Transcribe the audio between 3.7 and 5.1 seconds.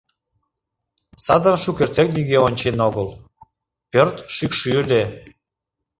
пӧрт шӱкшӱ ыле.